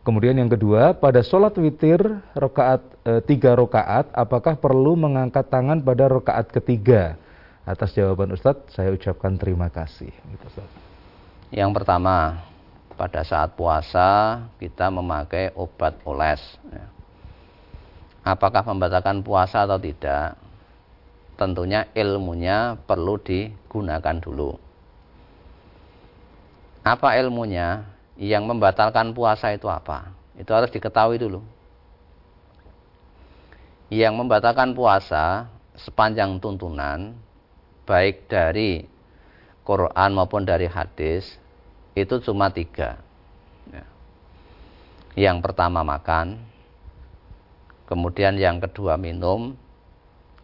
[0.00, 2.00] Kemudian yang kedua, pada sholat witir
[2.32, 7.20] rokaat e, tiga rokaat, apakah perlu mengangkat tangan pada rokaat ketiga?
[7.68, 10.08] Atas jawaban Ustadz, saya ucapkan terima kasih.
[10.08, 10.72] Gitu, Ustadz.
[11.52, 12.40] Yang pertama,
[12.96, 16.40] pada saat puasa kita memakai obat oles.
[16.72, 16.99] Ya.
[18.30, 20.38] Apakah membatalkan puasa atau tidak?
[21.40, 24.60] tentunya ilmunya perlu digunakan dulu.
[26.84, 27.88] Apa ilmunya?
[28.20, 30.12] Yang membatalkan puasa itu apa?
[30.36, 31.40] Itu harus diketahui dulu.
[33.88, 35.48] Yang membatalkan puasa
[35.80, 37.16] sepanjang tuntunan,
[37.88, 38.84] baik dari
[39.64, 41.40] Quran maupun dari hadis,
[41.96, 43.00] itu cuma tiga.
[43.72, 43.84] Ya.
[45.16, 46.36] Yang pertama makan,
[47.90, 49.58] kemudian yang kedua minum,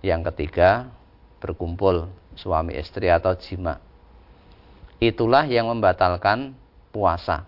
[0.03, 0.91] yang ketiga,
[1.39, 3.79] berkumpul suami istri atau jima.
[4.99, 6.59] Itulah yang membatalkan
[6.91, 7.47] puasa.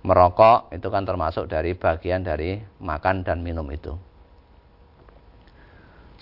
[0.00, 3.92] Merokok itu kan termasuk dari bagian dari makan dan minum itu.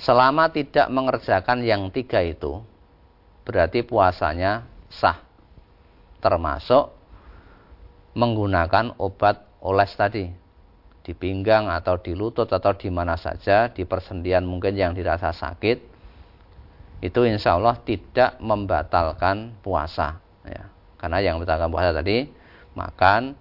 [0.03, 2.59] Selama tidak mengerjakan yang tiga itu,
[3.47, 5.23] berarti puasanya sah.
[6.19, 6.91] Termasuk
[8.19, 10.48] menggunakan obat oles tadi
[11.09, 15.81] di pinggang atau di lutut atau di mana saja di persendian mungkin yang dirasa sakit
[17.01, 20.69] itu insya Allah tidak membatalkan puasa ya.
[21.01, 22.29] karena yang membatalkan puasa tadi
[22.77, 23.33] makan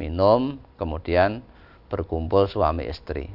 [0.00, 1.44] minum kemudian
[1.92, 3.28] berkumpul suami istri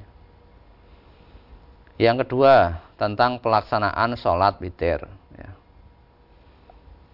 [2.02, 5.06] yang kedua tentang pelaksanaan sholat witir
[5.38, 5.54] ya.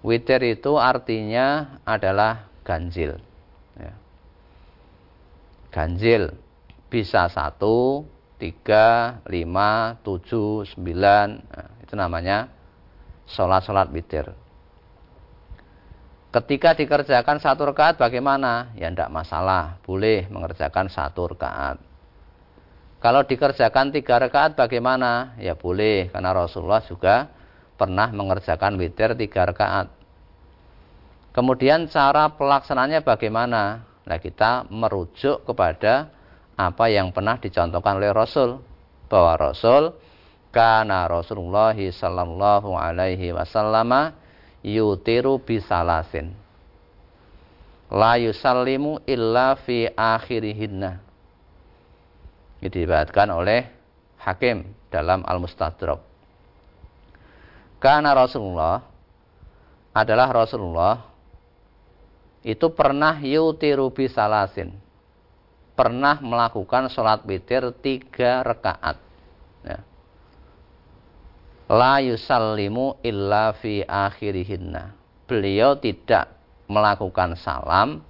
[0.08, 3.20] witir itu artinya adalah ganjil
[3.76, 3.92] ya.
[5.76, 6.32] ganjil
[6.92, 8.04] bisa satu,
[8.36, 12.52] tiga, lima, tujuh, sembilan, nah, itu namanya
[13.32, 14.28] sholat-sholat witir.
[16.32, 18.76] Ketika dikerjakan satu rakaat bagaimana?
[18.76, 21.80] Ya tidak masalah, boleh mengerjakan satu rakaat.
[23.00, 25.36] Kalau dikerjakan tiga rakaat bagaimana?
[25.40, 27.32] Ya boleh, karena Rasulullah juga
[27.80, 29.92] pernah mengerjakan witir tiga rakaat.
[31.32, 33.88] Kemudian cara pelaksanaannya bagaimana?
[34.04, 36.12] Nah kita merujuk kepada
[36.70, 38.62] apa yang pernah dicontohkan oleh Rasul
[39.10, 39.96] bahwa Rasul
[40.54, 44.14] karena Rasulullah sallallahu alaihi wasallam
[44.62, 46.38] yutiru bisalasin
[47.92, 51.04] la yusallimu illa fi akhirihinna.
[52.64, 53.68] Ini diriwayatkan oleh
[54.22, 56.00] Hakim dalam Al-Mustadrak.
[57.82, 58.86] Karena Rasulullah
[59.92, 60.96] adalah Rasulullah
[62.46, 64.72] itu pernah yutiru bisalasin
[65.82, 69.02] pernah melakukan sholat witir tiga rakaat.
[69.66, 69.82] Ya.
[71.74, 74.94] La yusallimu illa fi akhirihinna.
[75.26, 76.38] Beliau tidak
[76.70, 78.06] melakukan salam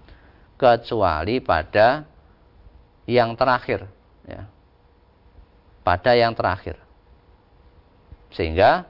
[0.59, 2.03] kecuali pada
[3.07, 3.87] yang terakhir.
[4.27, 4.51] Ya.
[5.87, 6.75] Pada yang terakhir.
[8.35, 8.83] Sehingga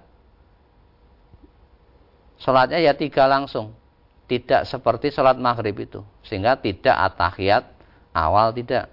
[2.42, 3.78] sholatnya ya tiga langsung.
[4.26, 6.02] Tidak seperti sholat maghrib itu.
[6.26, 7.81] Sehingga tidak atahiyat
[8.12, 8.92] Awal tidak.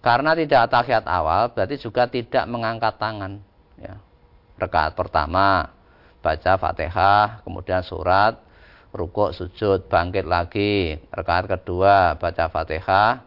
[0.00, 3.42] Karena tidak tahiyat awal berarti juga tidak mengangkat tangan.
[3.76, 4.00] Ya.
[4.56, 5.72] Rekaat pertama
[6.24, 8.40] baca fatihah, kemudian surat,
[8.96, 10.96] rukuk, sujud, bangkit lagi.
[11.12, 13.24] Rekaat kedua baca fatihah,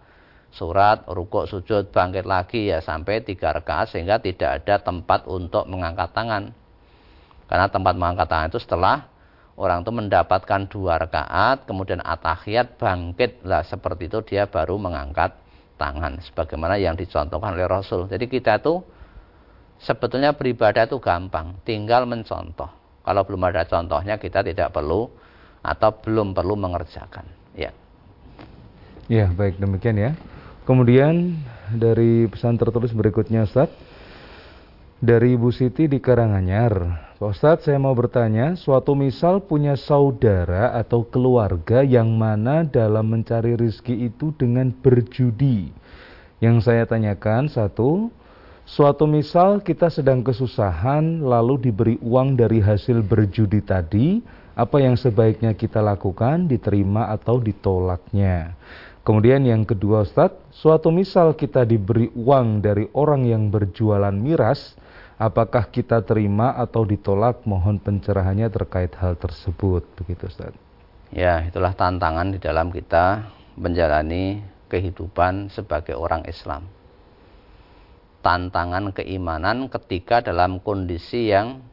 [0.49, 6.09] surat, rukuk, sujud, bangkit lagi ya sampai tiga rekaat sehingga tidak ada tempat untuk mengangkat
[6.13, 6.53] tangan.
[7.45, 9.12] Karena tempat mengangkat tangan itu setelah
[9.57, 15.37] orang itu mendapatkan dua rakaat, kemudian atahiyat bangkit lah seperti itu dia baru mengangkat
[15.77, 18.09] tangan sebagaimana yang dicontohkan oleh Rasul.
[18.09, 18.81] Jadi kita tuh
[19.81, 22.69] sebetulnya beribadah itu gampang, tinggal mencontoh.
[23.03, 25.11] Kalau belum ada contohnya kita tidak perlu
[25.59, 27.27] atau belum perlu mengerjakan.
[27.53, 27.75] Ya.
[29.11, 30.11] Ya, baik demikian ya.
[30.63, 31.35] Kemudian
[31.75, 33.67] dari pesan tertulis berikutnya Ustaz
[35.03, 37.11] dari Ibu Siti di Karanganyar.
[37.23, 43.55] Pak Ustadz, saya mau bertanya, suatu misal punya saudara atau keluarga yang mana dalam mencari
[43.55, 45.71] rizki itu dengan berjudi.
[46.43, 48.11] Yang saya tanyakan, satu,
[48.67, 54.19] suatu misal kita sedang kesusahan lalu diberi uang dari hasil berjudi tadi,
[54.59, 58.51] apa yang sebaiknya kita lakukan, diterima atau ditolaknya.
[59.07, 64.75] Kemudian yang kedua Ustadz, suatu misal kita diberi uang dari orang yang berjualan miras,
[65.23, 67.47] Apakah kita terima atau ditolak?
[67.47, 69.87] Mohon pencerahannya terkait hal tersebut.
[69.95, 70.51] Begitu Ustaz.
[71.15, 76.67] Ya, itulah tantangan di dalam kita menjalani kehidupan sebagai orang Islam.
[78.19, 81.63] Tantangan keimanan ketika dalam kondisi yang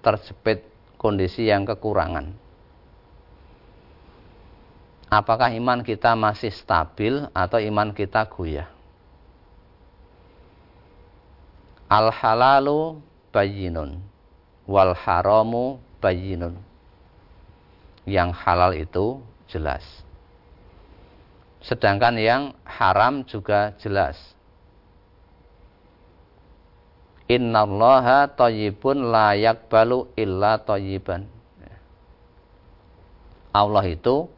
[0.00, 0.64] terjepit,
[0.96, 2.32] kondisi yang kekurangan.
[5.12, 8.73] Apakah iman kita masih stabil atau iman kita goyah?
[11.88, 14.00] Al halalu bayinun
[14.64, 16.56] wal haramu bayinun.
[18.04, 19.84] Yang halal itu jelas.
[21.64, 24.20] Sedangkan yang haram juga jelas.
[27.24, 31.24] Innallaha thayyibun la yakbalu illa thayyiban.
[33.48, 34.28] Allah itu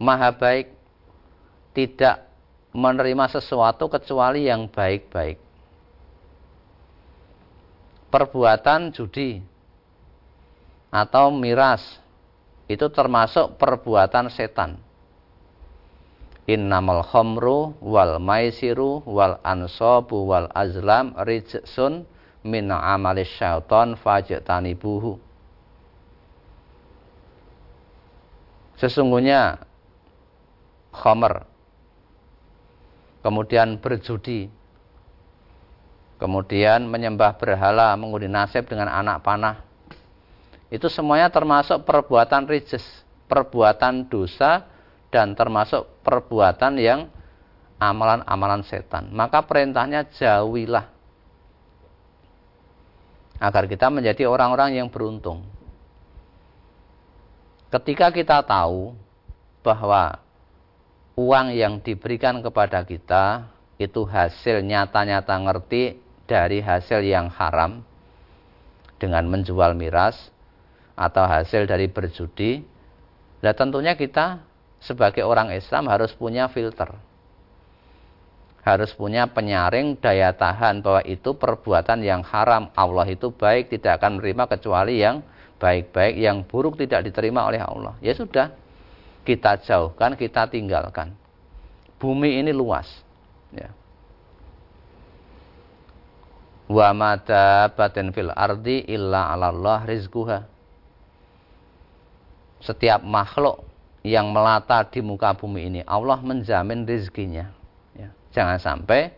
[0.00, 0.72] maha baik,
[1.76, 2.24] tidak
[2.72, 5.43] menerima sesuatu kecuali yang baik-baik
[8.14, 9.42] perbuatan judi
[10.94, 11.82] atau miras
[12.70, 14.78] itu termasuk perbuatan setan.
[16.46, 22.06] Innamal khamru wal maisiru wal ansabu wal azlam rijsun
[22.46, 25.18] min amalis syaitan fajtanibuhu.
[28.78, 29.58] Sesungguhnya
[30.94, 31.50] khamr
[33.26, 34.46] kemudian berjudi
[36.18, 39.64] kemudian menyembah berhala, mengundi nasib dengan anak panah.
[40.70, 42.82] Itu semuanya termasuk perbuatan rijis,
[43.30, 44.66] perbuatan dosa
[45.14, 47.06] dan termasuk perbuatan yang
[47.78, 49.10] amalan-amalan setan.
[49.14, 50.90] Maka perintahnya jauhilah
[53.38, 55.46] agar kita menjadi orang-orang yang beruntung.
[57.70, 58.94] Ketika kita tahu
[59.66, 60.22] bahwa
[61.18, 67.84] uang yang diberikan kepada kita itu hasil nyata-nyata ngerti dari hasil yang haram
[68.96, 70.16] dengan menjual miras
[70.96, 72.64] atau hasil dari berjudi,
[73.44, 74.40] nah tentunya kita
[74.80, 76.92] sebagai orang Islam harus punya filter.
[78.64, 82.72] Harus punya penyaring daya tahan bahwa itu perbuatan yang haram.
[82.72, 85.20] Allah itu baik, tidak akan menerima kecuali yang
[85.60, 87.92] baik-baik, yang buruk tidak diterima oleh Allah.
[88.00, 88.56] Ya sudah,
[89.28, 91.12] kita jauhkan, kita tinggalkan.
[92.00, 92.88] Bumi ini luas.
[93.52, 93.68] Ya
[96.64, 100.48] wa mata batin fil ardi illa Allah rizquha.
[102.64, 103.60] Setiap makhluk
[104.04, 107.52] yang melata di muka bumi ini Allah menjamin rizkinya.
[107.92, 108.08] Ya.
[108.32, 109.12] jangan sampai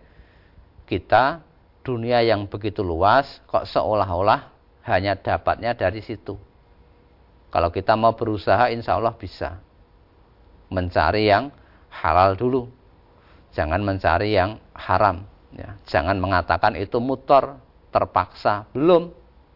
[0.91, 1.43] kita
[1.87, 4.51] dunia yang begitu luas kok seolah-olah
[4.87, 6.35] hanya dapatnya dari situ.
[7.55, 9.63] Kalau kita mau berusaha insya Allah bisa.
[10.67, 11.55] Mencari yang
[11.95, 12.67] halal dulu.
[13.55, 17.57] Jangan mencari yang haram Ya, jangan mengatakan itu mutor,
[17.89, 18.69] terpaksa.
[18.77, 19.09] Belum.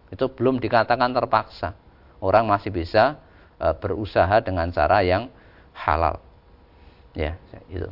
[0.08, 1.76] Itu belum dikatakan terpaksa.
[2.24, 3.20] Orang masih bisa
[3.60, 5.28] e, berusaha dengan cara yang
[5.76, 6.18] halal.
[7.12, 7.36] Ya,
[7.68, 7.86] itu.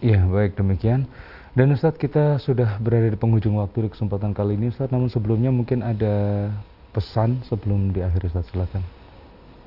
[0.00, 1.04] Iya, baik demikian.
[1.52, 4.90] Dan Ustadz kita sudah berada di penghujung waktu di kesempatan kali ini Ustadz.
[4.90, 6.48] Namun sebelumnya mungkin ada
[6.96, 8.80] pesan sebelum di akhir Ustadz silakan.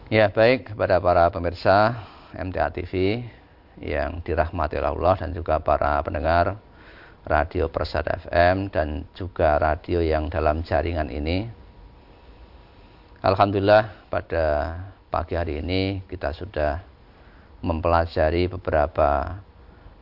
[0.09, 2.01] Ya baik kepada para pemirsa
[2.33, 3.23] MTA TV
[3.81, 6.59] yang dirahmati Allah dan juga para pendengar
[7.23, 11.47] radio Persada FM dan juga radio yang dalam jaringan ini.
[13.23, 14.75] Alhamdulillah pada
[15.07, 16.83] pagi hari ini kita sudah
[17.63, 19.39] mempelajari beberapa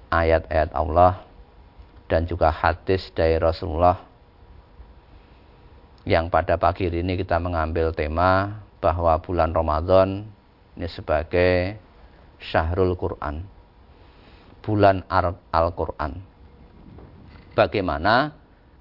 [0.10, 1.22] ayat-ayat Allah
[2.10, 4.02] dan juga hadis dari Rasulullah
[6.10, 10.26] yang pada pagi hari ini kita mengambil tema bahwa bulan Ramadan
[10.74, 11.78] ini sebagai
[12.42, 13.46] Syahrul Quran
[14.66, 15.06] bulan
[15.54, 16.31] Al-Quran
[17.62, 18.34] bagaimana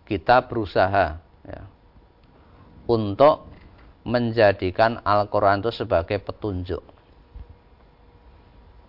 [0.09, 1.63] kita berusaha ya,
[2.89, 3.45] untuk
[4.09, 6.81] menjadikan Al-Quran itu sebagai petunjuk.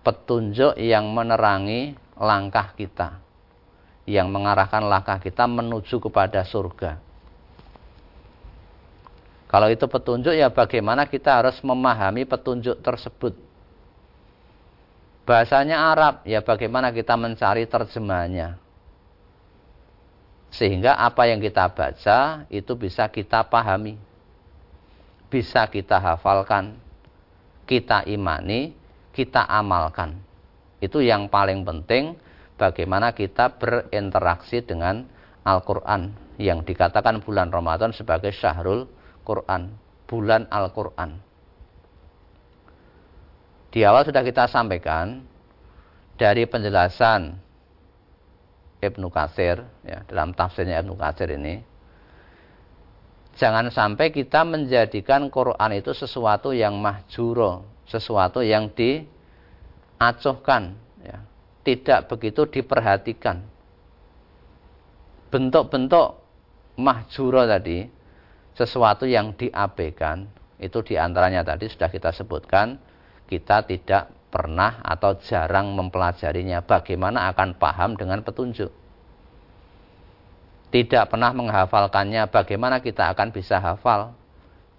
[0.02, 3.20] Petunjuk yang menerangi langkah kita.
[4.08, 6.98] Yang mengarahkan langkah kita menuju kepada surga.
[9.46, 13.36] Kalau itu petunjuk ya bagaimana kita harus memahami petunjuk tersebut.
[15.28, 18.58] Bahasanya Arab ya bagaimana kita mencari terjemahnya
[20.52, 23.96] sehingga apa yang kita baca itu bisa kita pahami.
[25.32, 26.76] Bisa kita hafalkan,
[27.64, 28.76] kita imani,
[29.16, 30.20] kita amalkan.
[30.84, 32.20] Itu yang paling penting
[32.60, 35.08] bagaimana kita berinteraksi dengan
[35.48, 36.12] Al-Quran.
[36.36, 38.92] Yang dikatakan bulan Ramadan sebagai syahrul
[39.24, 39.72] Quran.
[40.04, 41.16] Bulan Al-Quran.
[43.72, 45.24] Di awal sudah kita sampaikan
[46.20, 47.40] dari penjelasan
[48.82, 51.72] Ibnu Katsir ya, dalam tafsirnya Ibnu Katsir ini
[53.40, 59.16] Jangan sampai kita menjadikan Quran itu sesuatu yang mahjuro, sesuatu yang diacuhkan,
[61.00, 61.24] ya.
[61.64, 63.40] tidak begitu diperhatikan.
[65.32, 66.20] Bentuk-bentuk
[66.76, 67.88] mahjuro tadi,
[68.52, 70.28] sesuatu yang diabaikan,
[70.60, 72.76] itu di antaranya tadi sudah kita sebutkan,
[73.32, 76.64] kita tidak pernah atau jarang mempelajarinya.
[76.64, 78.72] Bagaimana akan paham dengan petunjuk?
[80.72, 84.16] tidak pernah menghafalkannya, bagaimana kita akan bisa hafal?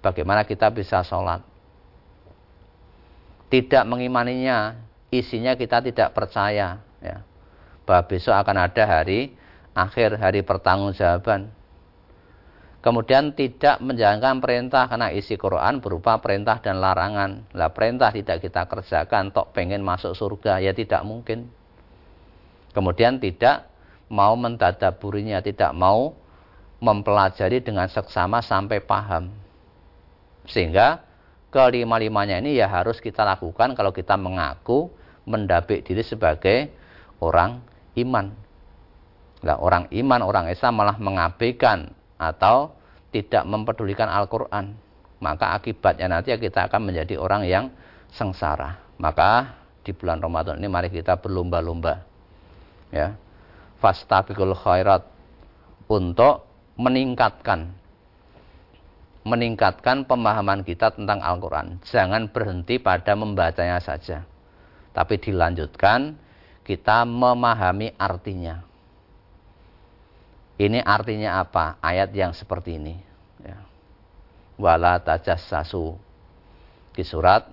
[0.01, 1.45] Bagaimana kita bisa sholat?
[3.53, 4.81] Tidak mengimaninya,
[5.13, 6.81] isinya kita tidak percaya.
[7.05, 7.21] Ya.
[7.85, 9.37] Bahwa besok akan ada hari
[9.77, 11.53] akhir, hari pertanggungjawaban.
[12.83, 17.47] Kemudian tidak menjalankan perintah karena isi Quran berupa perintah dan larangan.
[17.55, 21.47] Lah perintah tidak kita kerjakan, tok pengen masuk surga, ya tidak mungkin.
[22.75, 23.71] Kemudian tidak
[24.11, 26.19] mau mentadaburinya, tidak mau
[26.83, 29.31] mempelajari dengan seksama sampai paham.
[30.51, 31.07] Sehingga
[31.55, 34.91] kelima-limanya ini ya harus kita lakukan kalau kita mengaku
[35.23, 36.75] mendapik diri sebagai
[37.23, 37.63] orang
[37.95, 38.35] iman.
[39.47, 42.71] Nah, orang iman, orang Islam malah mengabaikan atau
[43.11, 44.79] tidak mempedulikan Al-Quran.
[45.19, 47.71] Maka akibatnya nanti ya kita akan menjadi orang yang
[48.15, 48.79] sengsara.
[48.99, 52.03] Maka di bulan Ramadan ini mari kita berlomba-lomba.
[52.95, 53.19] Ya,
[53.83, 55.03] fastabiqul khairat
[55.91, 56.47] untuk
[56.79, 57.83] meningkatkan
[59.23, 61.79] meningkatkan pemahaman kita tentang Al-Quran.
[61.87, 64.27] Jangan berhenti pada membacanya saja.
[64.91, 66.19] Tapi dilanjutkan,
[66.67, 68.67] kita memahami artinya.
[70.63, 71.83] Ini artinya apa?
[71.83, 72.95] Ayat yang seperti ini.
[73.43, 73.59] Ya.
[74.55, 75.99] Wala tajassasu.
[76.95, 77.51] Di surat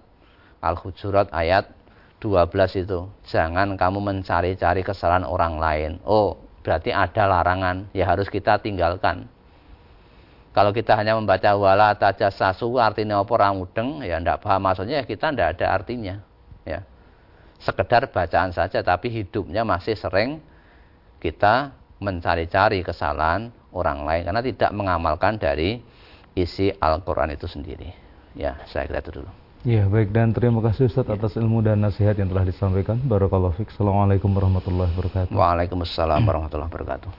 [0.62, 1.74] Al-Hujurat ayat
[2.22, 3.10] 12 itu.
[3.26, 5.92] Jangan kamu mencari-cari kesalahan orang lain.
[6.06, 7.90] Oh, berarti ada larangan.
[7.98, 9.26] Ya harus kita tinggalkan.
[10.54, 11.98] Kalau kita hanya membaca wala
[12.30, 16.16] sasu artinya apa orang mudeng, ya tidak paham maksudnya ya kita tidak ada artinya.
[16.62, 16.86] Ya.
[17.58, 20.46] Sekedar bacaan saja tapi hidupnya masih sering
[21.18, 25.80] kita mencari-cari kesalahan orang lain karena tidak mengamalkan dari
[26.34, 27.92] isi Al-Qur'an itu sendiri.
[28.34, 29.32] Ya, saya kira itu dulu.
[29.68, 31.20] Ya baik dan terima kasih Ustaz ya.
[31.20, 32.96] atas ilmu dan nasihat yang telah disampaikan.
[33.04, 33.76] Barakallahu fiik.
[33.76, 35.36] Assalamualaikum warahmatullahi wabarakatuh.
[35.36, 37.12] Waalaikumsalam warahmatullahi wabarakatuh.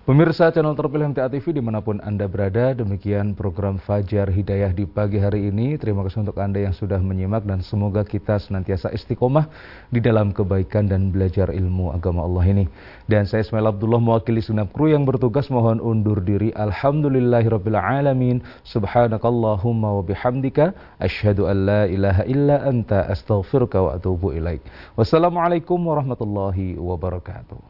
[0.00, 4.88] Pemirsa channel terpilih MTA TV di mana pun Anda berada, demikian program Fajar Hidayah di
[4.88, 5.76] pagi hari ini.
[5.76, 9.52] Terima kasih untuk Anda yang sudah menyimak dan semoga kita senantiasa istiqomah
[9.92, 12.64] di dalam kebaikan dan belajar ilmu agama Allah ini.
[13.12, 16.48] Dan saya Ismail Abdullah mewakili segenap kru yang bertugas mohon undur diri.
[16.56, 18.40] Alhamdulillahirrabbilalamin.
[18.64, 20.72] Subhanakallahumma wa bihamdika.
[20.96, 24.64] Ashadu an la ilaha illa anta astaghfirka wa atubu ilaik.
[24.96, 27.69] Wassalamualaikum warahmatullahi wabarakatuh.